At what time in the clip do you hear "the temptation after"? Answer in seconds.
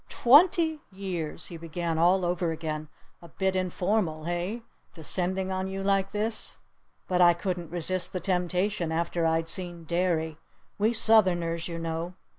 8.11-9.27